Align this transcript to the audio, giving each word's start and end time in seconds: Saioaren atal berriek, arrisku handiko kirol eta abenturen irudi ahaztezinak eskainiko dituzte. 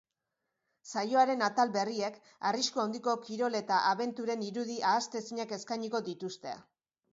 Saioaren 0.91 1.43
atal 1.47 1.73
berriek, 1.75 2.17
arrisku 2.53 2.81
handiko 2.85 3.15
kirol 3.29 3.59
eta 3.61 3.79
abenturen 3.91 4.49
irudi 4.49 4.81
ahaztezinak 4.95 5.57
eskainiko 5.61 6.05
dituzte. 6.11 6.59